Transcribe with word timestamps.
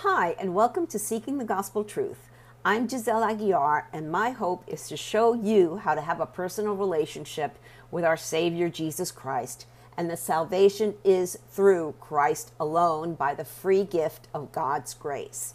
Hi, 0.00 0.36
and 0.38 0.54
welcome 0.54 0.86
to 0.88 0.98
Seeking 0.98 1.38
the 1.38 1.44
Gospel 1.46 1.82
Truth. 1.82 2.28
I'm 2.66 2.86
Giselle 2.86 3.22
Aguiar, 3.22 3.84
and 3.94 4.12
my 4.12 4.28
hope 4.28 4.62
is 4.66 4.88
to 4.88 4.96
show 4.96 5.32
you 5.32 5.78
how 5.78 5.94
to 5.94 6.02
have 6.02 6.20
a 6.20 6.26
personal 6.26 6.76
relationship 6.76 7.58
with 7.90 8.04
our 8.04 8.18
Savior 8.18 8.68
Jesus 8.68 9.10
Christ. 9.10 9.64
And 9.96 10.10
the 10.10 10.16
salvation 10.18 10.96
is 11.02 11.38
through 11.50 11.94
Christ 11.98 12.52
alone 12.60 13.14
by 13.14 13.34
the 13.34 13.46
free 13.46 13.84
gift 13.84 14.28
of 14.34 14.52
God's 14.52 14.92
grace. 14.92 15.54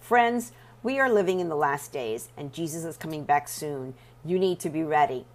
Friends, 0.00 0.52
we 0.82 0.98
are 0.98 1.12
living 1.12 1.38
in 1.38 1.50
the 1.50 1.54
last 1.54 1.92
days, 1.92 2.30
and 2.34 2.54
Jesus 2.54 2.84
is 2.84 2.96
coming 2.96 3.24
back 3.24 3.46
soon. 3.46 3.92
You 4.24 4.38
need 4.38 4.58
to 4.60 4.70
be 4.70 4.82
ready. 4.82 5.26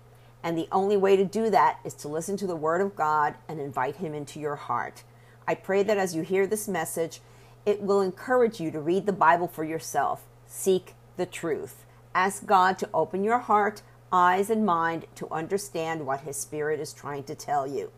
And 0.42 0.58
the 0.58 0.68
only 0.72 0.98
way 0.98 1.16
to 1.16 1.26
do 1.26 1.52
that 1.52 1.80
is 1.84 1.94
to 1.94 2.08
listen 2.08 2.38
to 2.38 2.48
the 2.48 2.56
Word 2.56 2.82
of 2.82 2.96
God 2.96 3.36
and 3.48 3.60
invite 3.60 3.98
Him 3.98 4.16
into 4.16 4.40
your 4.40 4.56
heart. 4.56 5.04
I 5.48 5.54
pray 5.54 5.84
that 5.84 6.00
as 6.00 6.16
you 6.16 6.24
hear 6.24 6.48
this 6.48 6.68
message, 6.68 7.22
it 7.68 7.82
will 7.82 8.00
encourage 8.00 8.62
you 8.62 8.72
to 8.72 8.80
read 8.80 9.06
the 9.06 9.12
Bible 9.12 9.50
for 9.50 9.66
yourself. 9.66 10.24
Seek 10.46 10.96
the 11.18 11.26
truth. 11.26 11.84
Ask 12.16 12.46
God 12.46 12.80
to 12.80 12.90
open 12.94 13.26
your 13.26 13.40
heart, 13.40 13.82
eyes, 14.10 14.50
and 14.50 14.66
mind 14.66 15.06
to 15.16 15.30
understand 15.30 16.06
what 16.06 16.22
His 16.22 16.38
Spirit 16.38 16.80
is 16.80 16.94
trying 16.94 17.26
to 17.26 17.36
tell 17.36 17.68
you. 17.68 17.92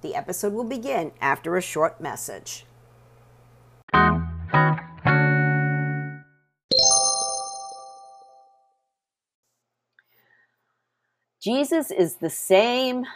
The 0.00 0.14
episode 0.14 0.52
will 0.52 0.62
begin 0.62 1.10
after 1.20 1.56
a 1.56 1.60
short 1.60 2.00
message. 2.00 2.66
Jesus 11.42 11.90
is 11.90 12.16
the 12.16 12.30
same 12.30 13.06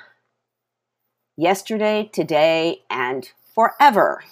yesterday, 1.37 2.11
today, 2.13 2.83
and 2.91 3.31
forever. 3.55 4.25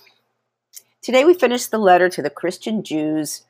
Today 1.00 1.24
we 1.24 1.32
finish 1.32 1.66
the 1.66 1.78
letter 1.78 2.08
to 2.08 2.22
the 2.22 2.28
Christian 2.28 2.82
Jews 2.82 3.44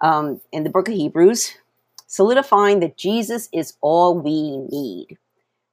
um, 0.00 0.40
in 0.50 0.64
the 0.64 0.70
book 0.70 0.88
of 0.88 0.94
Hebrews, 0.94 1.58
solidifying 2.06 2.80
that 2.80 2.96
Jesus 2.96 3.50
is 3.52 3.74
all 3.82 4.18
we 4.18 4.56
need. 4.56 5.18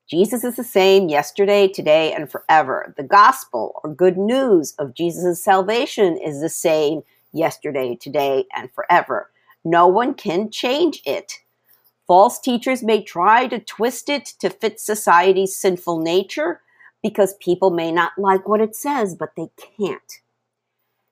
Jesus 0.07 0.43
is 0.43 0.57
the 0.57 0.65
same 0.65 1.07
yesterday, 1.07 1.69
today, 1.69 2.13
and 2.13 2.29
forever. 2.29 2.93
The 2.97 3.03
gospel 3.03 3.79
or 3.83 3.93
good 3.93 4.17
news 4.17 4.75
of 4.77 4.93
Jesus' 4.93 5.41
salvation 5.41 6.17
is 6.17 6.41
the 6.41 6.49
same 6.49 7.03
yesterday, 7.31 7.95
today, 7.95 8.45
and 8.53 8.69
forever. 8.73 9.31
No 9.63 9.87
one 9.87 10.13
can 10.13 10.51
change 10.51 11.01
it. 11.05 11.39
False 12.05 12.37
teachers 12.39 12.83
may 12.83 13.01
try 13.01 13.47
to 13.47 13.59
twist 13.59 14.09
it 14.09 14.25
to 14.39 14.49
fit 14.49 14.79
society's 14.79 15.55
sinful 15.55 15.99
nature 15.99 16.61
because 17.01 17.33
people 17.39 17.71
may 17.71 17.93
not 17.93 18.11
like 18.17 18.47
what 18.47 18.61
it 18.61 18.75
says, 18.75 19.15
but 19.15 19.31
they 19.37 19.49
can't. 19.77 20.19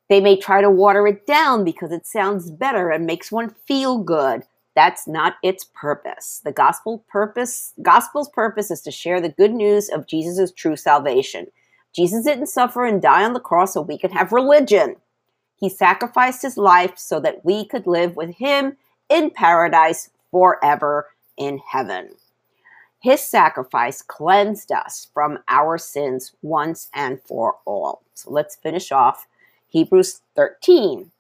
They 0.10 0.20
may 0.20 0.38
try 0.38 0.62
to 0.62 0.70
water 0.70 1.08
it 1.08 1.26
down 1.26 1.64
because 1.64 1.92
it 1.92 2.06
sounds 2.06 2.52
better 2.52 2.90
and 2.90 3.06
makes 3.06 3.32
one 3.32 3.50
feel 3.66 3.98
good. 3.98 4.44
That's 4.76 5.08
not 5.08 5.36
its 5.44 5.66
purpose. 5.74 6.42
The 6.44 6.52
gospel 6.52 7.06
purpose, 7.08 7.74
gospel's 7.82 8.30
purpose 8.30 8.72
is 8.72 8.82
to 8.82 8.92
share 8.92 9.22
the 9.22 9.30
good 9.30 9.54
news 9.54 9.90
of 9.90 10.08
Jesus' 10.08 10.52
true 10.52 10.76
salvation. 10.76 11.48
Jesus 11.94 12.26
didn't 12.26 12.48
suffer 12.48 12.86
and 12.86 13.02
die 13.02 13.24
on 13.24 13.34
the 13.34 13.40
cross 13.40 13.74
so 13.74 13.82
we 13.82 14.00
could 14.00 14.12
have 14.12 14.32
religion. 14.32 14.96
He 15.60 15.70
sacrificed 15.70 16.42
his 16.42 16.58
life 16.58 16.98
so 16.98 17.20
that 17.20 17.46
we 17.46 17.66
could 17.66 17.86
live 17.86 18.16
with 18.16 18.36
him 18.36 18.78
in 19.10 19.30
paradise 19.30 20.10
forever 20.32 21.08
in 21.38 21.60
heaven. 21.60 22.10
His 23.00 23.22
sacrifice 23.22 24.02
cleansed 24.02 24.72
us 24.72 25.08
from 25.14 25.40
our 25.48 25.78
sins 25.78 26.34
once 26.42 26.90
and 26.94 27.22
for 27.22 27.58
all. 27.66 28.02
So 28.14 28.32
let's 28.32 28.56
finish 28.56 28.92
off 28.92 29.28
Hebrews 29.74 30.22
13. 30.36 31.12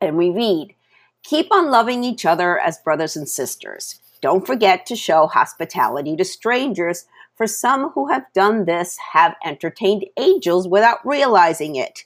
And 0.00 0.16
we 0.16 0.30
read, 0.30 0.74
Keep 1.22 1.52
on 1.52 1.70
loving 1.70 2.02
each 2.02 2.24
other 2.24 2.58
as 2.58 2.78
brothers 2.78 3.16
and 3.16 3.28
sisters. 3.28 4.00
Don't 4.22 4.46
forget 4.46 4.86
to 4.86 4.96
show 4.96 5.26
hospitality 5.26 6.16
to 6.16 6.24
strangers, 6.24 7.04
for 7.36 7.46
some 7.46 7.90
who 7.90 8.08
have 8.08 8.32
done 8.32 8.64
this 8.64 8.96
have 9.12 9.34
entertained 9.44 10.06
angels 10.16 10.66
without 10.66 11.06
realizing 11.06 11.76
it. 11.76 12.04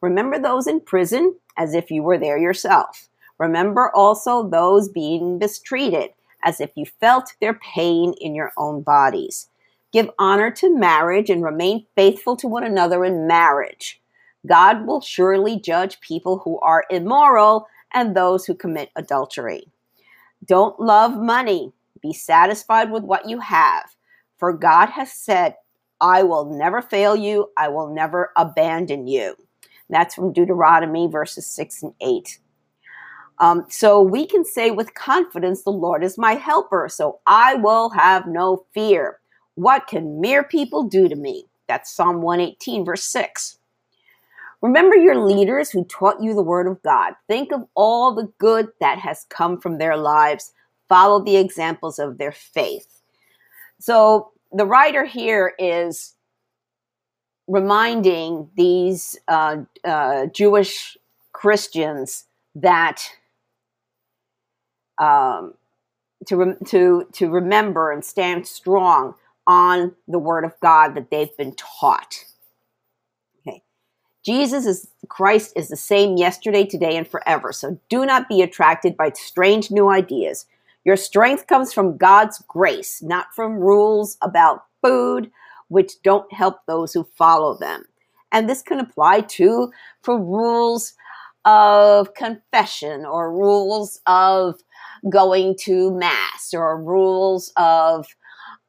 Remember 0.00 0.36
those 0.36 0.66
in 0.66 0.80
prison 0.80 1.36
as 1.56 1.74
if 1.74 1.92
you 1.92 2.02
were 2.02 2.18
there 2.18 2.38
yourself. 2.38 3.08
Remember 3.38 3.90
also 3.94 4.48
those 4.48 4.88
being 4.88 5.38
mistreated 5.38 6.10
as 6.42 6.60
if 6.60 6.70
you 6.74 6.86
felt 6.86 7.34
their 7.40 7.54
pain 7.54 8.14
in 8.20 8.34
your 8.34 8.52
own 8.56 8.82
bodies. 8.82 9.48
Give 9.92 10.10
honor 10.18 10.50
to 10.52 10.76
marriage 10.76 11.30
and 11.30 11.44
remain 11.44 11.86
faithful 11.94 12.36
to 12.36 12.48
one 12.48 12.64
another 12.64 13.04
in 13.04 13.28
marriage. 13.28 13.99
God 14.46 14.86
will 14.86 15.00
surely 15.00 15.60
judge 15.60 16.00
people 16.00 16.38
who 16.38 16.58
are 16.60 16.84
immoral 16.90 17.66
and 17.92 18.14
those 18.16 18.46
who 18.46 18.54
commit 18.54 18.90
adultery. 18.96 19.70
Don't 20.44 20.80
love 20.80 21.16
money. 21.16 21.72
Be 22.02 22.12
satisfied 22.12 22.90
with 22.90 23.04
what 23.04 23.28
you 23.28 23.40
have. 23.40 23.94
For 24.38 24.52
God 24.52 24.86
has 24.90 25.12
said, 25.12 25.54
I 26.00 26.22
will 26.22 26.46
never 26.46 26.80
fail 26.80 27.14
you, 27.14 27.48
I 27.58 27.68
will 27.68 27.92
never 27.92 28.30
abandon 28.36 29.06
you. 29.06 29.34
That's 29.90 30.14
from 30.14 30.32
Deuteronomy 30.32 31.08
verses 31.08 31.46
6 31.46 31.82
and 31.82 31.94
8. 32.00 32.38
Um, 33.40 33.64
so 33.68 34.00
we 34.00 34.26
can 34.26 34.44
say 34.44 34.70
with 34.70 34.94
confidence, 34.94 35.62
The 35.62 35.70
Lord 35.70 36.04
is 36.04 36.18
my 36.18 36.34
helper, 36.34 36.88
so 36.90 37.20
I 37.26 37.54
will 37.54 37.90
have 37.90 38.26
no 38.26 38.64
fear. 38.72 39.18
What 39.56 39.86
can 39.86 40.20
mere 40.20 40.44
people 40.44 40.84
do 40.84 41.08
to 41.08 41.16
me? 41.16 41.46
That's 41.68 41.94
Psalm 41.94 42.22
118, 42.22 42.84
verse 42.84 43.04
6. 43.04 43.58
Remember 44.62 44.96
your 44.96 45.18
leaders 45.24 45.70
who 45.70 45.84
taught 45.84 46.22
you 46.22 46.34
the 46.34 46.42
word 46.42 46.66
of 46.66 46.82
God. 46.82 47.14
Think 47.28 47.52
of 47.52 47.64
all 47.74 48.14
the 48.14 48.30
good 48.38 48.68
that 48.80 48.98
has 48.98 49.26
come 49.30 49.58
from 49.60 49.78
their 49.78 49.96
lives. 49.96 50.52
Follow 50.88 51.24
the 51.24 51.36
examples 51.36 51.98
of 51.98 52.18
their 52.18 52.32
faith. 52.32 53.02
So 53.80 54.32
the 54.52 54.66
writer 54.66 55.04
here 55.04 55.54
is 55.58 56.14
reminding 57.48 58.50
these 58.56 59.18
uh, 59.28 59.58
uh, 59.84 60.26
Jewish 60.26 60.96
Christians 61.32 62.24
that 62.54 63.02
um, 64.98 65.54
to, 66.26 66.36
re- 66.36 66.56
to, 66.66 67.08
to 67.12 67.30
remember 67.30 67.90
and 67.92 68.04
stand 68.04 68.46
strong 68.46 69.14
on 69.46 69.94
the 70.06 70.18
word 70.18 70.44
of 70.44 70.58
God 70.60 70.94
that 70.94 71.10
they've 71.10 71.36
been 71.36 71.54
taught. 71.54 72.24
Jesus 74.24 74.66
is 74.66 74.88
Christ 75.08 75.52
is 75.56 75.68
the 75.68 75.76
same 75.76 76.16
yesterday, 76.16 76.64
today, 76.64 76.96
and 76.96 77.08
forever. 77.08 77.52
So 77.52 77.78
do 77.88 78.04
not 78.04 78.28
be 78.28 78.42
attracted 78.42 78.96
by 78.96 79.12
strange 79.14 79.70
new 79.70 79.90
ideas. 79.90 80.46
Your 80.84 80.96
strength 80.96 81.46
comes 81.46 81.72
from 81.72 81.96
God's 81.96 82.42
grace, 82.48 83.02
not 83.02 83.34
from 83.34 83.58
rules 83.58 84.16
about 84.22 84.64
food, 84.82 85.30
which 85.68 86.00
don't 86.02 86.30
help 86.32 86.58
those 86.66 86.92
who 86.92 87.04
follow 87.16 87.54
them. 87.54 87.84
And 88.32 88.48
this 88.48 88.62
can 88.62 88.78
apply 88.78 89.22
too 89.22 89.72
for 90.02 90.18
rules 90.18 90.94
of 91.44 92.14
confession 92.14 93.04
or 93.04 93.32
rules 93.32 94.00
of 94.06 94.60
going 95.08 95.56
to 95.62 95.90
mass 95.92 96.52
or 96.52 96.80
rules 96.80 97.52
of 97.56 98.06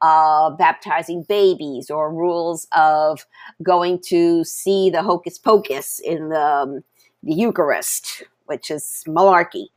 uh, 0.02 0.50
baptizing 0.52 1.24
babies 1.24 1.90
or 1.90 2.14
rules 2.14 2.68
of 2.76 3.26
going 3.64 4.00
to 4.08 4.44
see 4.44 4.90
the 4.90 5.04
hocus 5.04 5.38
pocus 5.38 6.00
in 6.00 6.30
the, 6.30 6.42
um, 6.46 6.84
the 7.24 7.34
Eucharist, 7.34 8.24
which 8.46 8.72
is 8.72 9.04
malarkey. 9.08 9.68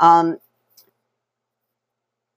Um, 0.00 0.38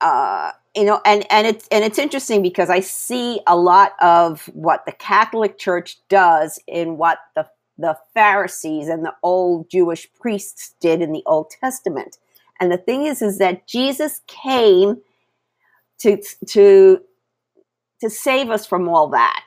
uh, 0.00 0.52
you 0.76 0.84
know, 0.84 1.00
and 1.04 1.26
and 1.30 1.46
it's 1.46 1.68
and 1.68 1.84
it's 1.84 1.98
interesting 1.98 2.42
because 2.42 2.70
I 2.70 2.80
see 2.80 3.40
a 3.46 3.56
lot 3.56 3.94
of 4.00 4.46
what 4.54 4.86
the 4.86 4.92
Catholic 4.92 5.58
Church 5.58 5.98
does 6.08 6.60
in 6.66 6.96
what 6.98 7.18
the 7.36 7.46
the 7.78 7.98
Pharisees 8.14 8.88
and 8.88 9.04
the 9.04 9.14
old 9.22 9.70
Jewish 9.70 10.08
priests 10.20 10.74
did 10.80 11.02
in 11.02 11.12
the 11.12 11.22
Old 11.26 11.50
Testament. 11.50 12.18
And 12.60 12.72
the 12.72 12.78
thing 12.78 13.06
is, 13.06 13.22
is 13.22 13.38
that 13.38 13.66
Jesus 13.66 14.20
came 14.28 14.98
to 16.02 16.22
to 16.48 17.00
to 18.00 18.10
save 18.10 18.50
us 18.50 18.66
from 18.66 18.88
all 18.88 19.08
that. 19.10 19.46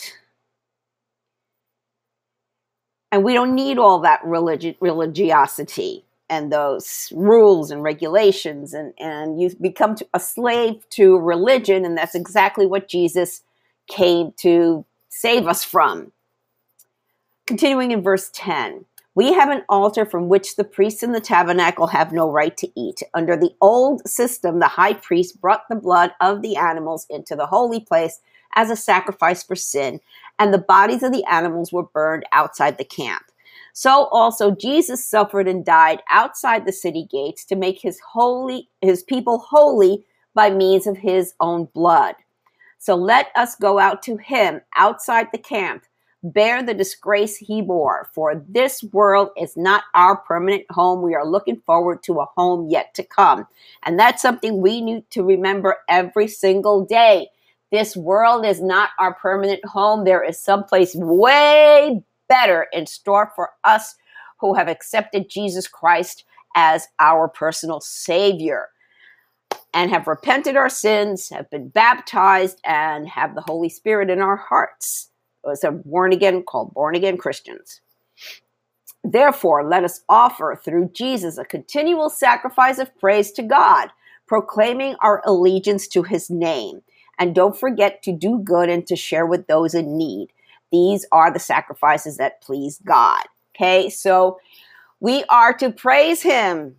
And 3.12 3.24
we 3.24 3.34
don't 3.34 3.56
need 3.56 3.80
all 3.80 4.00
that 4.02 4.22
religi- 4.24 4.78
religiosity 4.82 6.06
and 6.30 6.52
those 6.54 7.12
rules 7.16 7.72
and 7.72 7.84
regulations 7.84 8.74
and, 8.74 8.94
and 9.00 9.42
you 9.42 9.56
become 9.62 9.96
a 10.14 10.20
slave 10.20 10.88
to 10.92 11.18
religion 11.20 11.86
and 11.86 11.98
that's 11.98 12.16
exactly 12.16 12.66
what 12.68 12.88
jesus 12.90 13.44
came 13.90 14.34
to 14.38 14.86
save 15.10 15.48
us 15.48 15.64
from 15.64 16.12
continuing 17.48 17.92
in 17.92 18.02
verse 18.04 18.32
10 18.34 18.86
we 19.16 19.32
have 19.32 19.50
an 19.50 19.64
altar 19.70 20.06
from 20.06 20.28
which 20.28 20.58
the 20.58 20.64
priests 20.64 21.02
in 21.02 21.14
the 21.14 21.22
tabernacle 21.22 21.88
have 21.88 22.12
no 22.12 22.30
right 22.30 22.56
to 22.58 22.70
eat. 22.80 23.02
Under 23.14 23.38
the 23.38 23.56
old 23.62 24.08
system, 24.08 24.60
the 24.60 24.68
high 24.68 24.94
priest 24.94 25.40
brought 25.40 25.68
the 25.70 25.76
blood 25.76 26.12
of 26.22 26.42
the 26.42 26.58
animals 26.58 27.08
into 27.10 27.36
the 27.36 27.46
holy 27.46 27.80
place 27.80 28.20
as 28.56 28.70
a 28.70 28.76
sacrifice 28.76 29.42
for 29.44 29.56
sin, 29.56 30.00
and 30.38 30.54
the 30.54 30.58
bodies 30.58 31.02
of 31.02 31.12
the 31.12 31.24
animals 31.26 31.72
were 31.72 31.84
burned 31.84 32.26
outside 32.34 32.78
the 32.78 32.86
camp. 32.86 33.24
So 33.74 34.06
also 34.06 34.52
Jesus 34.52 35.06
suffered 35.06 35.48
and 35.48 35.66
died 35.66 36.02
outside 36.10 36.66
the 36.66 36.72
city 36.72 37.08
gates 37.12 37.44
to 37.46 37.56
make 37.56 37.82
his 37.82 38.00
holy 38.00 38.70
his 38.82 39.04
people 39.04 39.40
holy 39.40 40.06
by 40.34 40.50
means 40.50 40.88
of 40.88 40.98
his 40.98 41.34
own 41.40 41.66
blood. 41.74 42.16
So 42.80 42.96
let 42.96 43.32
us 43.36 43.56
go 43.56 43.80
out 43.80 44.04
to 44.04 44.18
him 44.18 44.62
outside 44.76 45.28
the 45.32 45.38
camp, 45.38 45.84
bear 46.34 46.64
the 46.64 46.74
disgrace 46.74 47.38
he 47.38 47.62
bore, 47.62 48.10
for 48.14 48.44
this 48.50 48.84
world 48.92 49.30
is 49.38 49.56
not 49.56 49.84
our 49.94 50.18
permanent 50.18 50.66
home. 50.72 51.02
We 51.02 51.16
are 51.16 51.26
looking 51.26 51.62
forward 51.66 52.04
to 52.04 52.20
a 52.20 52.26
home 52.36 52.70
yet 52.70 52.94
to 52.96 53.04
come. 53.04 53.48
And 53.84 54.00
that's 54.00 54.22
something 54.22 54.62
we 54.62 54.82
need 54.82 55.10
to 55.12 55.24
remember 55.24 55.78
every 55.88 56.28
single 56.28 56.86
day. 56.86 57.28
This 57.72 57.96
world 57.96 58.46
is 58.46 58.62
not 58.62 58.90
our 59.00 59.14
permanent 59.14 59.64
home. 59.66 60.04
There 60.04 60.24
is 60.24 60.40
someplace 60.40 60.96
way 60.96 62.04
better 62.28 62.68
in 62.74 62.88
store 62.88 63.32
for 63.36 63.52
us 63.64 63.96
who 64.40 64.56
have 64.56 64.68
accepted 64.68 65.30
Jesus 65.30 65.68
Christ 65.68 66.26
as 66.56 66.88
our 67.00 67.28
personal 67.28 67.80
Savior 67.82 68.70
and 69.74 69.92
have 69.92 70.08
repented 70.08 70.56
our 70.56 70.70
sins, 70.70 71.30
have 71.30 71.50
been 71.50 71.68
baptized, 71.68 72.62
and 72.64 73.10
have 73.10 73.36
the 73.36 73.42
Holy 73.42 73.70
Spirit 73.70 74.10
in 74.10 74.22
our 74.22 74.38
hearts. 74.38 75.10
So 75.54 75.72
born 75.72 76.14
again, 76.14 76.44
called 76.44 76.74
born 76.74 76.96
again 76.96 77.18
Christians. 77.18 77.82
Therefore, 79.04 79.68
let 79.68 79.84
us 79.84 80.02
offer 80.10 80.60
through 80.64 80.92
Jesus 80.94 81.38
a 81.38 81.46
continual 81.46 82.10
sacrifice 82.10 82.80
of 82.80 82.96
praise 83.00 83.32
to 83.34 83.44
God, 83.44 83.90
proclaiming 84.28 84.96
our 85.02 85.22
allegiance 85.26 85.88
to 85.90 86.04
his 86.04 86.30
name. 86.30 86.82
And 87.20 87.36
don't 87.36 87.58
forget 87.58 88.02
to 88.04 88.12
do 88.12 88.40
good 88.44 88.70
and 88.70 88.86
to 88.88 88.96
share 88.96 89.26
with 89.26 89.48
those 89.48 89.74
in 89.74 89.98
need. 89.98 90.30
These 90.72 91.06
are 91.12 91.32
the 91.32 91.40
sacrifices 91.40 92.18
that 92.18 92.42
please 92.42 92.80
God. 92.86 93.24
Okay, 93.56 93.90
so 93.90 94.40
we 95.00 95.24
are 95.26 95.54
to 95.54 95.72
praise 95.72 96.22
Him. 96.22 96.78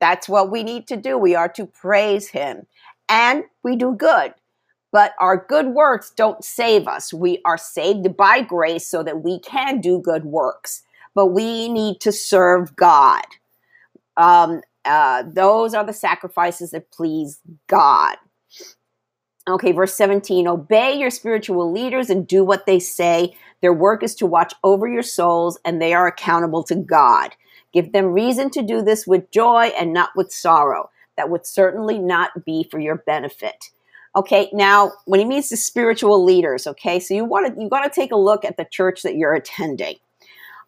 That's 0.00 0.28
what 0.28 0.50
we 0.50 0.62
need 0.64 0.88
to 0.88 0.96
do. 0.96 1.18
We 1.18 1.34
are 1.34 1.48
to 1.50 1.66
praise 1.66 2.28
Him. 2.28 2.66
And 3.08 3.44
we 3.62 3.76
do 3.76 3.94
good. 3.94 4.34
But 4.92 5.14
our 5.18 5.46
good 5.48 5.68
works 5.68 6.10
don't 6.10 6.44
save 6.44 6.86
us. 6.86 7.12
We 7.12 7.40
are 7.44 7.58
saved 7.58 8.16
by 8.16 8.42
grace 8.42 8.86
so 8.86 9.02
that 9.02 9.22
we 9.22 9.40
can 9.40 9.80
do 9.80 9.98
good 9.98 10.24
works. 10.24 10.82
But 11.14 11.26
we 11.28 11.68
need 11.68 12.00
to 12.02 12.12
serve 12.12 12.76
God. 12.76 13.24
Um, 14.16 14.60
uh, 14.84 15.24
those 15.26 15.74
are 15.74 15.84
the 15.84 15.92
sacrifices 15.92 16.70
that 16.72 16.90
please 16.90 17.40
God. 17.66 18.16
Okay, 19.48 19.72
verse 19.72 19.94
17 19.94 20.46
Obey 20.46 20.94
your 20.94 21.10
spiritual 21.10 21.72
leaders 21.72 22.10
and 22.10 22.26
do 22.26 22.44
what 22.44 22.66
they 22.66 22.78
say. 22.78 23.34
Their 23.60 23.72
work 23.72 24.02
is 24.02 24.14
to 24.16 24.26
watch 24.26 24.54
over 24.62 24.86
your 24.86 25.02
souls, 25.02 25.58
and 25.64 25.80
they 25.80 25.94
are 25.94 26.06
accountable 26.06 26.62
to 26.64 26.74
God. 26.74 27.34
Give 27.72 27.92
them 27.92 28.06
reason 28.06 28.50
to 28.50 28.62
do 28.62 28.82
this 28.82 29.06
with 29.06 29.30
joy 29.30 29.72
and 29.78 29.92
not 29.92 30.10
with 30.14 30.32
sorrow. 30.32 30.90
That 31.16 31.30
would 31.30 31.46
certainly 31.46 31.98
not 31.98 32.44
be 32.44 32.66
for 32.70 32.78
your 32.78 32.96
benefit. 32.96 33.70
Okay, 34.14 34.50
now 34.52 34.92
when 35.06 35.20
he 35.20 35.26
means 35.26 35.48
the 35.48 35.56
spiritual 35.56 36.22
leaders, 36.22 36.66
okay, 36.66 37.00
so 37.00 37.14
you 37.14 37.24
want 37.24 37.54
to 37.54 37.62
you 37.62 37.68
got 37.68 37.82
to 37.84 37.90
take 37.90 38.12
a 38.12 38.16
look 38.16 38.44
at 38.44 38.58
the 38.58 38.66
church 38.70 39.02
that 39.02 39.16
you're 39.16 39.34
attending. 39.34 39.96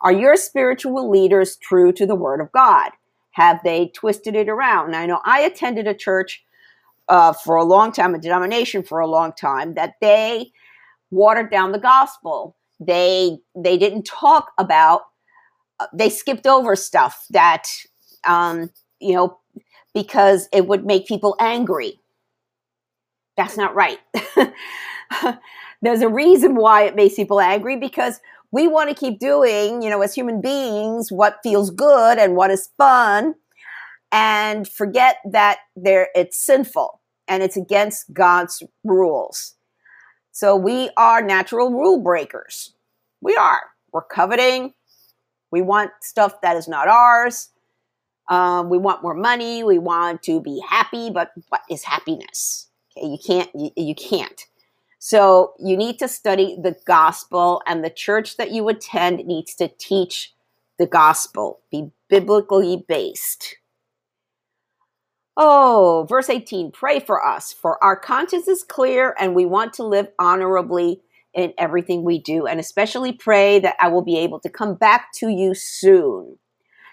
Are 0.01 0.13
your 0.13 0.37
spiritual 0.37 1.11
leaders 1.11 1.57
true 1.57 1.93
to 1.93 2.07
the 2.07 2.15
word 2.15 2.41
of 2.41 2.53
God? 2.53 2.91
Have 3.33 3.61
they 3.65 3.89
twisted 3.95 4.35
it 4.35 4.49
around? 4.49 4.95
I 4.95 5.07
know 5.07 5.21
I 5.25 5.41
attended 5.41 5.87
a 5.87 5.95
church 5.95 6.43
uh, 7.09 7.33
for 7.33 7.57
a 7.57 7.65
long 7.65 7.93
time, 7.93 8.15
a 8.15 8.19
denomination 8.19 8.83
for 8.83 9.01
a 9.01 9.07
long 9.07 9.33
time, 9.33 9.75
that 9.75 9.95
they 10.01 10.53
watered 11.11 11.51
down 11.51 11.73
the 11.73 11.79
gospel. 11.79 12.57
They 12.81 13.39
they 13.55 13.77
didn't 13.77 14.05
talk 14.05 14.53
about. 14.59 15.03
Uh, 15.81 15.87
they 15.93 16.09
skipped 16.09 16.47
over 16.47 16.77
stuff 16.77 17.27
that 17.31 17.69
um, 18.27 18.71
you 19.01 19.15
know 19.15 19.39
because 19.93 20.49
it 20.53 20.67
would 20.67 20.87
make 20.87 21.07
people 21.07 21.37
angry. 21.41 22.01
That's 23.37 23.57
not 23.57 23.75
right. 23.75 23.99
There's 25.83 26.03
a 26.03 26.09
reason 26.09 26.55
why 26.55 26.83
it 26.85 26.97
makes 26.97 27.15
people 27.15 27.41
angry 27.41 27.77
because 27.77 28.21
we 28.53 28.69
want 28.69 28.89
to 28.89 28.95
keep 28.95 29.19
doing, 29.19 29.83
you 29.83 29.91
know, 29.91 30.01
as 30.03 30.15
human 30.15 30.41
beings, 30.41 31.11
what 31.11 31.41
feels 31.43 31.71
good 31.71 32.19
and 32.19 32.37
what 32.37 32.51
is 32.51 32.71
fun 32.79 33.35
and 34.13 34.69
forget 34.69 35.17
that 35.31 35.59
there 35.75 36.09
it's 36.15 36.39
sinful 36.39 37.01
and 37.27 37.43
it's 37.43 37.57
against 37.57 38.13
God's 38.13 38.63
rules. 38.85 39.55
So 40.33 40.57
we 40.57 40.91
are 40.97 41.23
natural 41.23 41.71
rule 41.71 42.01
breakers. 42.01 42.75
We 43.21 43.37
are. 43.37 43.63
We're 43.93 44.03
coveting. 44.03 44.75
We 45.51 45.63
want 45.63 45.91
stuff 46.03 46.41
that 46.43 46.57
is 46.57 46.69
not 46.69 46.89
ours. 46.89 47.49
Um, 48.29 48.71
we 48.71 48.79
want 48.79 49.03
more 49.03 49.15
money. 49.15 49.65
We 49.65 49.79
want 49.79 50.23
to 50.25 50.41
be 50.41 50.63
happy, 50.69 51.11
but 51.11 51.33
what 51.49 51.63
is 51.71 51.85
happiness? 51.85 52.69
You 52.97 53.19
can't. 53.25 53.51
You, 53.55 53.71
you 53.77 53.95
can't. 53.95 54.47
So 54.99 55.55
you 55.59 55.77
need 55.77 55.99
to 55.99 56.09
study 56.09 56.57
the 56.61 56.77
gospel, 56.87 57.63
and 57.67 57.85
the 57.85 57.91
church 57.91 58.37
that 58.39 58.53
you 58.53 58.69
attend 58.69 59.27
needs 59.27 59.55
to 59.57 59.69
teach 59.69 60.33
the 60.79 60.87
gospel, 60.87 61.61
be 61.71 61.91
biblically 62.09 62.85
based. 62.89 63.57
Oh, 65.37 66.07
verse 66.09 66.31
18 66.31 66.71
pray 66.71 67.01
for 67.01 67.25
us, 67.25 67.53
for 67.53 67.83
our 67.83 67.97
conscience 67.97 68.47
is 68.47 68.63
clear 68.63 69.17
and 69.19 69.35
we 69.35 69.45
want 69.47 69.73
to 69.75 69.85
live 69.85 70.09
honorably 70.19 71.01
in 71.35 71.53
everything 71.59 72.05
we 72.05 72.21
do, 72.21 72.47
and 72.47 72.61
especially 72.61 73.13
pray 73.13 73.59
that 73.59 73.75
I 73.81 73.89
will 73.89 74.03
be 74.03 74.17
able 74.19 74.39
to 74.41 74.49
come 74.49 74.77
back 74.77 75.13
to 75.15 75.29
you 75.29 75.55
soon. 75.55 76.39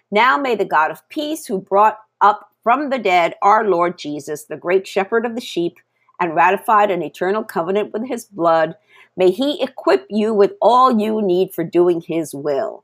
Now 0.09 0.37
may 0.37 0.55
the 0.55 0.65
God 0.65 0.89
of 0.89 1.07
peace, 1.09 1.45
who 1.45 1.61
brought 1.61 1.99
up 2.19 2.49
from 2.63 2.89
the 2.89 2.97
dead 2.97 3.35
our 3.43 3.63
Lord 3.67 3.99
Jesus, 3.99 4.45
the 4.45 4.57
great 4.57 4.87
shepherd 4.87 5.25
of 5.25 5.35
the 5.35 5.41
sheep, 5.41 5.77
and 6.21 6.35
ratified 6.35 6.91
an 6.91 7.03
eternal 7.03 7.43
covenant 7.43 7.93
with 7.93 8.07
his 8.07 8.25
blood, 8.25 8.75
may 9.17 9.31
he 9.31 9.61
equip 9.63 10.07
you 10.11 10.33
with 10.33 10.53
all 10.61 11.01
you 11.01 11.21
need 11.21 11.53
for 11.53 11.65
doing 11.65 12.01
his 12.01 12.35
will 12.35 12.75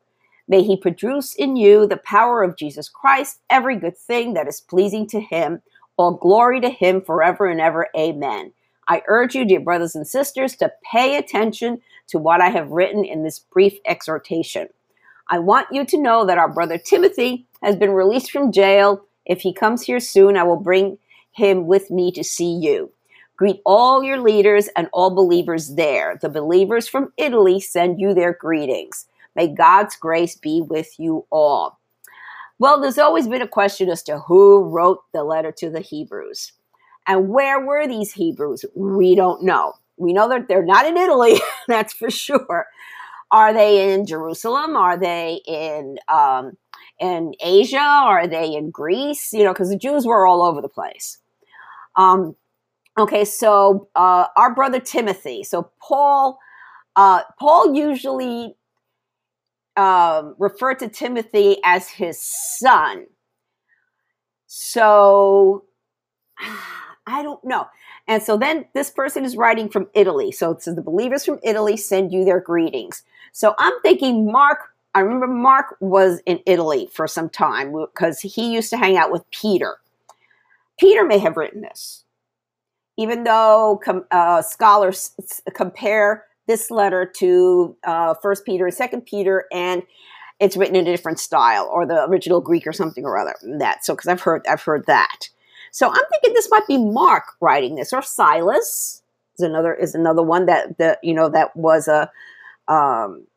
May 0.47 0.63
he 0.63 0.77
produce 0.77 1.35
in 1.35 1.57
you 1.57 1.87
the 1.87 1.97
power 1.97 2.43
of 2.43 2.57
Jesus 2.57 2.89
Christ, 2.89 3.41
every 3.49 3.77
good 3.77 3.97
thing 3.97 4.35
that 4.35 4.47
is 4.47 4.61
pleasing 4.61 5.07
to 5.09 5.21
him. 5.21 5.63
All 5.97 6.13
glory 6.13 6.61
to 6.61 6.69
him 6.69 7.01
forever 7.01 7.47
and 7.47 7.61
ever. 7.61 7.89
Amen. 7.97 8.53
I 8.89 9.03
urge 9.09 9.35
you, 9.35 9.45
dear 9.47 9.61
brothers 9.61 9.95
and 9.95 10.07
sisters, 10.07 10.55
to 10.57 10.71
pay 10.91 11.17
attention 11.17 11.81
to 12.09 12.19
what 12.19 12.41
I 12.41 12.51
have 12.51 12.71
written 12.71 13.05
in 13.05 13.23
this 13.23 13.39
brief 13.39 13.79
exhortation. 13.87 14.69
I 15.29 15.39
want 15.39 15.67
you 15.71 15.85
to 15.85 16.01
know 16.01 16.25
that 16.25 16.37
our 16.39 16.53
brother 16.53 16.77
Timothy 16.77 17.47
has 17.63 17.75
been 17.75 17.91
released 17.91 18.31
from 18.31 18.51
jail. 18.51 19.03
If 19.25 19.41
he 19.41 19.53
comes 19.53 19.83
here 19.83 19.99
soon, 20.01 20.37
I 20.37 20.43
will 20.43 20.59
bring 20.61 20.99
him 21.33 21.67
with 21.67 21.91
me 21.91 22.11
to 22.13 22.23
see 22.23 22.51
you. 22.53 22.91
Greet 23.37 23.61
all 23.65 24.03
your 24.03 24.19
leaders 24.19 24.67
and 24.75 24.89
all 24.93 25.11
believers 25.11 25.75
there. 25.75 26.17
The 26.21 26.29
believers 26.29 26.87
from 26.87 27.13
Italy 27.17 27.59
send 27.59 27.99
you 27.99 28.13
their 28.13 28.33
greetings. 28.33 29.05
May 29.35 29.47
God's 29.47 29.95
grace 29.95 30.35
be 30.35 30.61
with 30.61 30.99
you 30.99 31.25
all. 31.31 31.79
Well, 32.59 32.81
there's 32.81 32.97
always 32.97 33.27
been 33.27 33.43
a 33.43 33.47
question 33.47 33.89
as 33.89 34.01
to 34.03 34.19
who 34.19 34.63
wrote 34.63 35.01
the 35.13 35.23
letter 35.23 35.51
to 35.59 35.69
the 35.69 35.81
Hebrews. 35.81 36.53
And 37.07 37.29
where 37.29 37.63
were 37.63 37.87
these 37.87 38.13
Hebrews? 38.13 38.65
We 38.75 39.15
don't 39.15 39.43
know. 39.43 39.73
We 39.97 40.13
know 40.13 40.27
that 40.29 40.47
they're 40.47 40.65
not 40.65 40.85
in 40.87 40.97
Italy, 40.97 41.39
that's 41.67 41.93
for 41.93 42.09
sure. 42.09 42.65
Are 43.31 43.53
they 43.53 43.93
in 43.93 44.05
Jerusalem? 44.05 44.75
Are 44.75 44.97
they 44.97 45.41
in 45.47 45.97
um, 46.07 46.57
in 46.99 47.33
Asia? 47.41 47.77
Are 47.79 48.27
they 48.27 48.53
in 48.55 48.71
Greece? 48.71 49.33
You 49.33 49.43
know, 49.43 49.53
because 49.53 49.69
the 49.69 49.77
Jews 49.77 50.05
were 50.05 50.25
all 50.25 50.43
over 50.43 50.61
the 50.61 50.69
place. 50.69 51.17
Um, 51.97 52.35
okay, 52.97 53.25
so 53.25 53.89
uh, 53.95 54.27
our 54.35 54.53
brother 54.53 54.79
Timothy. 54.79 55.43
So 55.43 55.71
Paul, 55.81 56.39
uh, 56.95 57.21
Paul 57.39 57.75
usually 57.75 58.55
um, 59.77 60.35
referred 60.39 60.79
to 60.79 60.89
Timothy 60.89 61.57
as 61.63 61.89
his 61.89 62.19
son. 62.21 63.05
So 64.47 65.65
I 67.07 67.23
don't 67.23 67.43
know. 67.43 67.67
And 68.07 68.21
so 68.21 68.37
then 68.37 68.65
this 68.73 68.89
person 68.89 69.23
is 69.25 69.37
writing 69.37 69.69
from 69.69 69.87
Italy. 69.93 70.31
So 70.31 70.51
it 70.51 70.61
says 70.61 70.75
the 70.75 70.81
believers 70.81 71.25
from 71.25 71.39
Italy 71.43 71.77
send 71.77 72.11
you 72.11 72.25
their 72.25 72.39
greetings. 72.41 73.03
So 73.31 73.55
I'm 73.59 73.73
thinking 73.81 74.31
Mark, 74.31 74.59
I 74.93 74.99
remember 75.01 75.27
Mark 75.27 75.77
was 75.79 76.21
in 76.25 76.41
Italy 76.45 76.89
for 76.91 77.07
some 77.07 77.29
time 77.29 77.73
because 77.73 78.19
he 78.19 78.53
used 78.53 78.69
to 78.71 78.77
hang 78.77 78.97
out 78.97 79.11
with 79.11 79.29
Peter. 79.31 79.77
Peter 80.79 81.05
may 81.05 81.17
have 81.17 81.37
written 81.37 81.61
this, 81.61 82.03
even 82.97 83.23
though 83.23 83.81
uh, 84.11 84.41
scholars 84.41 85.11
compare 85.53 86.25
this 86.47 86.71
letter 86.71 87.05
to 87.17 87.75
uh, 87.83 88.13
First 88.21 88.45
Peter 88.45 88.65
and 88.65 88.73
Second 88.73 89.05
Peter, 89.05 89.45
and 89.51 89.83
it's 90.39 90.55
written 90.57 90.75
in 90.75 90.87
a 90.87 90.91
different 90.91 91.19
style 91.19 91.69
or 91.71 91.85
the 91.85 92.05
original 92.05 92.41
Greek 92.41 92.65
or 92.67 92.73
something 92.73 93.05
or 93.05 93.17
other. 93.17 93.35
That 93.59 93.85
so 93.85 93.95
because 93.95 94.07
I've 94.07 94.21
heard 94.21 94.45
I've 94.47 94.61
heard 94.61 94.85
that. 94.87 95.29
So 95.71 95.89
I'm 95.89 96.05
thinking 96.11 96.33
this 96.33 96.49
might 96.49 96.67
be 96.67 96.77
Mark 96.77 97.23
writing 97.41 97.75
this 97.75 97.93
or 97.93 98.01
Silas 98.01 99.01
is 99.37 99.43
another 99.43 99.73
is 99.73 99.93
another 99.95 100.23
one 100.23 100.45
that 100.45 100.77
that 100.77 100.99
you 101.03 101.13
know 101.13 101.29
that 101.29 101.55
was 101.55 101.87
a 101.87 102.09
um, 102.67 103.27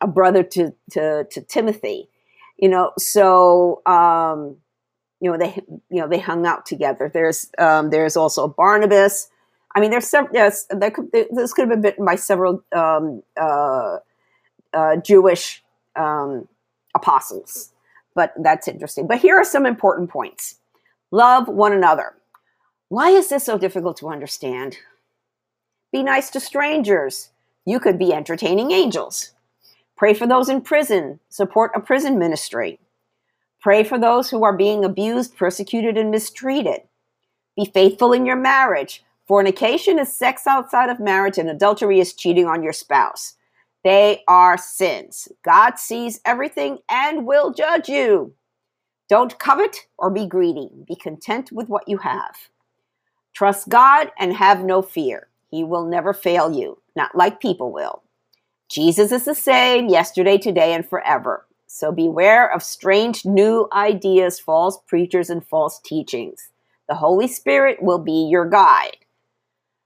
a 0.00 0.06
brother 0.06 0.42
to, 0.42 0.72
to, 0.90 1.24
to 1.30 1.40
Timothy, 1.42 2.08
you 2.58 2.68
know, 2.68 2.92
so, 2.98 3.82
um, 3.86 4.56
you 5.20 5.30
know, 5.30 5.38
they, 5.38 5.60
you 5.90 6.00
know, 6.00 6.08
they 6.08 6.18
hung 6.18 6.46
out 6.46 6.66
together. 6.66 7.10
There's, 7.12 7.50
um, 7.58 7.90
there's 7.90 8.16
also 8.16 8.48
Barnabas. 8.48 9.28
I 9.74 9.80
mean, 9.80 9.90
there's 9.90 10.06
several, 10.06 10.34
yes, 10.34 10.66
there 10.70 10.90
could, 10.90 11.10
this 11.12 11.52
could 11.52 11.68
have 11.68 11.70
been 11.70 11.82
written 11.82 12.04
by 12.04 12.16
several, 12.16 12.62
um, 12.74 13.22
uh, 13.40 13.98
uh, 14.72 14.96
Jewish, 14.96 15.62
um, 15.96 16.48
apostles, 16.94 17.72
but 18.14 18.32
that's 18.42 18.68
interesting. 18.68 19.06
But 19.06 19.18
here 19.18 19.36
are 19.36 19.44
some 19.44 19.66
important 19.66 20.10
points. 20.10 20.56
Love 21.10 21.48
one 21.48 21.72
another. 21.72 22.14
Why 22.88 23.10
is 23.10 23.28
this 23.28 23.44
so 23.44 23.58
difficult 23.58 23.96
to 23.98 24.08
understand? 24.08 24.78
Be 25.92 26.02
nice 26.02 26.30
to 26.30 26.40
strangers. 26.40 27.30
You 27.64 27.80
could 27.80 27.98
be 27.98 28.12
entertaining 28.12 28.70
angels. 28.70 29.32
Pray 29.96 30.14
for 30.14 30.26
those 30.26 30.48
in 30.48 30.60
prison. 30.60 31.20
Support 31.28 31.72
a 31.74 31.80
prison 31.80 32.18
ministry. 32.18 32.78
Pray 33.66 33.82
for 33.82 33.98
those 33.98 34.30
who 34.30 34.44
are 34.44 34.56
being 34.56 34.84
abused, 34.84 35.36
persecuted, 35.36 35.98
and 35.98 36.12
mistreated. 36.12 36.82
Be 37.56 37.64
faithful 37.64 38.12
in 38.12 38.24
your 38.24 38.36
marriage. 38.36 39.02
Fornication 39.26 39.98
is 39.98 40.16
sex 40.16 40.46
outside 40.46 40.88
of 40.88 41.00
marriage, 41.00 41.36
and 41.36 41.50
adultery 41.50 41.98
is 41.98 42.14
cheating 42.14 42.46
on 42.46 42.62
your 42.62 42.72
spouse. 42.72 43.34
They 43.82 44.22
are 44.28 44.56
sins. 44.56 45.26
God 45.44 45.80
sees 45.80 46.20
everything 46.24 46.78
and 46.88 47.26
will 47.26 47.52
judge 47.52 47.88
you. 47.88 48.34
Don't 49.08 49.36
covet 49.40 49.88
or 49.98 50.10
be 50.10 50.28
greedy. 50.28 50.70
Be 50.86 50.94
content 50.94 51.50
with 51.50 51.68
what 51.68 51.88
you 51.88 51.96
have. 51.96 52.36
Trust 53.34 53.68
God 53.68 54.12
and 54.16 54.32
have 54.32 54.62
no 54.64 54.80
fear. 54.80 55.26
He 55.50 55.64
will 55.64 55.86
never 55.86 56.14
fail 56.14 56.52
you, 56.52 56.80
not 56.94 57.16
like 57.16 57.40
people 57.40 57.72
will. 57.72 58.04
Jesus 58.68 59.10
is 59.10 59.24
the 59.24 59.34
same 59.34 59.88
yesterday, 59.88 60.38
today, 60.38 60.72
and 60.72 60.88
forever. 60.88 61.45
So 61.76 61.92
beware 61.92 62.50
of 62.50 62.62
strange 62.62 63.26
new 63.26 63.68
ideas, 63.70 64.40
false 64.40 64.78
preachers, 64.88 65.28
and 65.28 65.46
false 65.46 65.78
teachings. 65.84 66.48
The 66.88 66.94
Holy 66.94 67.28
Spirit 67.28 67.82
will 67.82 67.98
be 67.98 68.28
your 68.30 68.48
guide. 68.48 68.96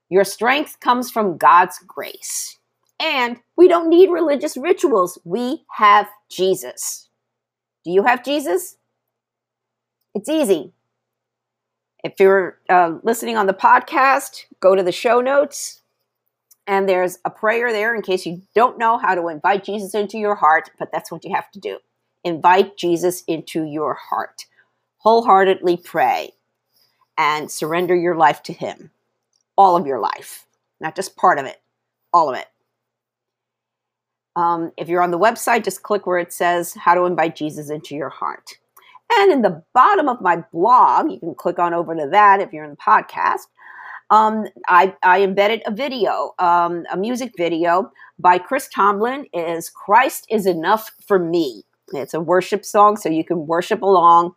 Your 0.07 0.23
strength 0.23 0.79
comes 0.79 1.11
from 1.11 1.35
God's 1.35 1.79
grace. 1.85 2.57
And 2.97 3.41
we 3.57 3.67
don't 3.67 3.89
need 3.89 4.09
religious 4.09 4.55
rituals. 4.55 5.19
We 5.25 5.65
have 5.71 6.07
Jesus. 6.29 7.09
Do 7.83 7.91
you 7.91 8.03
have 8.03 8.23
Jesus? 8.23 8.77
It's 10.15 10.29
easy. 10.29 10.71
If 12.05 12.13
you're 12.21 12.57
uh, 12.69 12.99
listening 13.03 13.35
on 13.35 13.47
the 13.47 13.53
podcast, 13.53 14.45
go 14.61 14.75
to 14.75 14.83
the 14.83 14.93
show 14.93 15.19
notes, 15.19 15.80
and 16.67 16.87
there's 16.87 17.17
a 17.25 17.29
prayer 17.29 17.71
there 17.71 17.95
in 17.95 18.01
case 18.01 18.25
you 18.25 18.41
don't 18.53 18.77
know 18.77 18.97
how 18.97 19.15
to 19.15 19.27
invite 19.27 19.63
Jesus 19.63 19.93
into 19.93 20.17
your 20.17 20.35
heart, 20.35 20.69
but 20.77 20.91
that's 20.91 21.11
what 21.11 21.23
you 21.23 21.33
have 21.33 21.49
to 21.51 21.59
do. 21.59 21.79
Invite 22.23 22.77
Jesus 22.77 23.23
into 23.27 23.63
your 23.63 23.95
heart. 23.95 24.45
Wholeheartedly 24.97 25.77
pray 25.77 26.31
and 27.17 27.49
surrender 27.49 27.95
your 27.95 28.15
life 28.15 28.43
to 28.43 28.53
Him. 28.53 28.91
All 29.57 29.75
of 29.75 29.87
your 29.87 29.99
life, 29.99 30.45
not 30.79 30.95
just 30.95 31.17
part 31.17 31.39
of 31.39 31.45
it, 31.45 31.61
all 32.13 32.29
of 32.29 32.37
it. 32.37 32.47
Um, 34.35 34.71
if 34.77 34.87
you're 34.87 35.03
on 35.03 35.11
the 35.11 35.19
website, 35.19 35.63
just 35.63 35.83
click 35.83 36.05
where 36.05 36.19
it 36.19 36.31
says 36.31 36.73
how 36.73 36.93
to 36.93 37.03
invite 37.03 37.35
Jesus 37.35 37.69
into 37.69 37.95
your 37.95 38.09
heart. 38.09 38.57
And 39.13 39.31
in 39.31 39.41
the 39.41 39.61
bottom 39.73 40.07
of 40.07 40.21
my 40.21 40.43
blog, 40.53 41.11
you 41.11 41.19
can 41.19 41.35
click 41.35 41.59
on 41.59 41.73
over 41.73 41.93
to 41.95 42.07
that 42.11 42.39
if 42.39 42.53
you're 42.53 42.63
in 42.63 42.71
the 42.71 42.77
podcast. 42.77 43.41
Um, 44.11 44.45
I, 44.67 44.93
I, 45.03 45.21
embedded 45.23 45.63
a 45.65 45.71
video, 45.71 46.33
um, 46.37 46.85
a 46.91 46.97
music 46.97 47.31
video 47.37 47.93
by 48.19 48.39
Chris 48.39 48.67
Tomlin. 48.67 49.25
Is 49.33 49.69
Christ 49.69 50.27
is 50.29 50.45
enough 50.45 50.91
for 51.07 51.17
me? 51.17 51.63
It's 51.93 52.13
a 52.13 52.19
worship 52.19 52.65
song, 52.65 52.97
so 52.97 53.07
you 53.07 53.23
can 53.23 53.47
worship 53.47 53.81
along. 53.81 54.33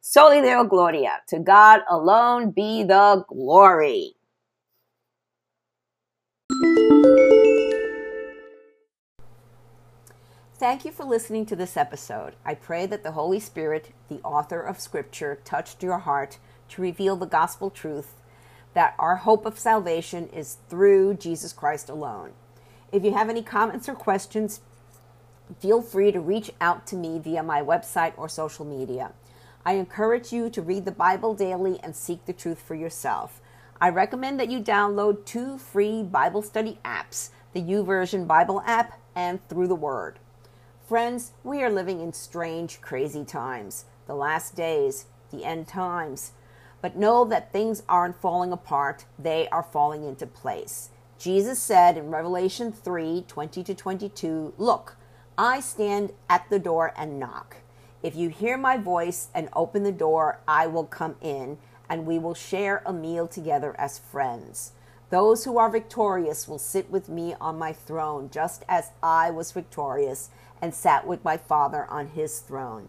Soli 0.00 0.40
Deo 0.40 0.62
Gloria. 0.62 1.18
To 1.30 1.40
God 1.40 1.80
alone 1.90 2.52
be 2.52 2.84
the 2.84 3.24
glory. 3.28 4.14
Thank 10.54 10.84
you 10.84 10.92
for 10.92 11.04
listening 11.04 11.44
to 11.46 11.56
this 11.56 11.76
episode. 11.76 12.34
I 12.44 12.54
pray 12.54 12.86
that 12.86 13.02
the 13.02 13.12
Holy 13.12 13.40
Spirit, 13.40 13.90
the 14.08 14.20
author 14.22 14.60
of 14.60 14.78
Scripture, 14.78 15.40
touched 15.44 15.82
your 15.82 15.98
heart 15.98 16.38
to 16.68 16.82
reveal 16.82 17.16
the 17.16 17.26
gospel 17.26 17.68
truth 17.70 18.14
that 18.78 18.94
our 18.96 19.16
hope 19.16 19.44
of 19.44 19.58
salvation 19.58 20.28
is 20.28 20.58
through 20.68 21.12
Jesus 21.12 21.52
Christ 21.52 21.88
alone. 21.88 22.30
If 22.92 23.02
you 23.02 23.12
have 23.12 23.28
any 23.28 23.42
comments 23.42 23.88
or 23.88 23.94
questions, 23.96 24.60
feel 25.58 25.82
free 25.82 26.12
to 26.12 26.20
reach 26.20 26.52
out 26.60 26.86
to 26.86 26.94
me 26.94 27.18
via 27.18 27.42
my 27.42 27.60
website 27.60 28.12
or 28.16 28.28
social 28.28 28.64
media. 28.64 29.10
I 29.66 29.72
encourage 29.72 30.32
you 30.32 30.48
to 30.50 30.62
read 30.62 30.84
the 30.84 30.92
Bible 30.92 31.34
daily 31.34 31.80
and 31.82 31.96
seek 31.96 32.24
the 32.24 32.32
truth 32.32 32.62
for 32.62 32.76
yourself. 32.76 33.40
I 33.80 33.88
recommend 33.88 34.38
that 34.38 34.48
you 34.48 34.60
download 34.60 35.24
two 35.24 35.58
free 35.58 36.04
Bible 36.04 36.42
study 36.42 36.78
apps 36.84 37.30
the 37.54 37.60
YouVersion 37.60 38.28
Bible 38.28 38.62
app 38.64 39.00
and 39.16 39.40
Through 39.48 39.66
the 39.66 39.74
Word. 39.74 40.20
Friends, 40.86 41.32
we 41.42 41.64
are 41.64 41.68
living 41.68 42.00
in 42.00 42.12
strange, 42.12 42.80
crazy 42.80 43.24
times, 43.24 43.86
the 44.06 44.14
last 44.14 44.54
days, 44.54 45.06
the 45.32 45.44
end 45.44 45.66
times. 45.66 46.30
But 46.80 46.96
know 46.96 47.24
that 47.24 47.52
things 47.52 47.82
aren't 47.88 48.20
falling 48.20 48.52
apart, 48.52 49.04
they 49.18 49.48
are 49.48 49.62
falling 49.62 50.04
into 50.04 50.26
place. 50.26 50.90
Jesus 51.18 51.58
said 51.58 51.96
in 51.96 52.10
Revelation 52.10 52.70
3 52.70 53.24
20 53.26 53.64
to 53.64 53.74
22, 53.74 54.54
Look, 54.56 54.96
I 55.36 55.60
stand 55.60 56.12
at 56.28 56.48
the 56.50 56.58
door 56.58 56.92
and 56.96 57.18
knock. 57.18 57.56
If 58.02 58.14
you 58.14 58.28
hear 58.28 58.56
my 58.56 58.76
voice 58.76 59.28
and 59.34 59.48
open 59.54 59.82
the 59.82 59.90
door, 59.90 60.40
I 60.46 60.68
will 60.68 60.84
come 60.84 61.16
in, 61.20 61.58
and 61.88 62.06
we 62.06 62.18
will 62.18 62.34
share 62.34 62.82
a 62.86 62.92
meal 62.92 63.26
together 63.26 63.74
as 63.78 63.98
friends. 63.98 64.72
Those 65.10 65.44
who 65.44 65.58
are 65.58 65.70
victorious 65.70 66.46
will 66.46 66.58
sit 66.58 66.90
with 66.90 67.08
me 67.08 67.34
on 67.40 67.58
my 67.58 67.72
throne, 67.72 68.30
just 68.30 68.64
as 68.68 68.92
I 69.02 69.30
was 69.30 69.52
victorious 69.52 70.30
and 70.60 70.74
sat 70.74 71.06
with 71.06 71.24
my 71.24 71.36
Father 71.36 71.86
on 71.86 72.08
his 72.08 72.40
throne. 72.40 72.88